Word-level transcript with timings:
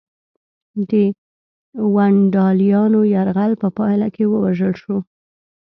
د 0.89 0.91
ونډالیانو 1.93 2.99
یرغل 3.15 3.51
په 3.61 3.67
پایله 3.77 4.07
کې 4.15 4.23
ووژل 4.27 4.73
شو 4.81 4.97